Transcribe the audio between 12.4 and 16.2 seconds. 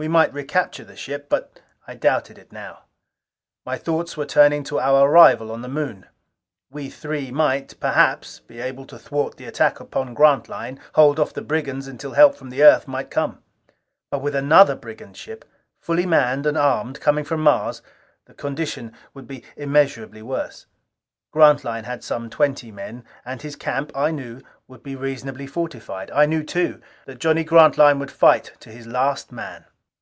the Earth might come. But with another brigand ship, fully